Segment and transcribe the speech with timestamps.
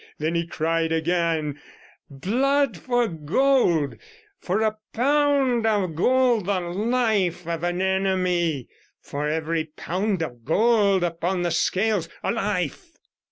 [0.17, 1.61] Then he cried again
[2.09, 3.99] 'Blood for gold,
[4.39, 8.67] for a pound of gold, the life of an enemy.
[8.99, 12.93] For every pound of gold upon the scales, a life.'